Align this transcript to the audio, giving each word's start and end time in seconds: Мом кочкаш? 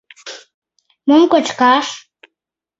Мом 1.07 1.23
кочкаш? 1.31 1.87